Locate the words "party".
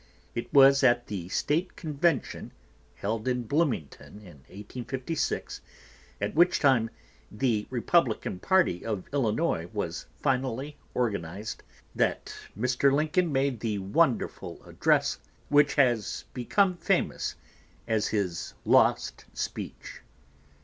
8.39-8.83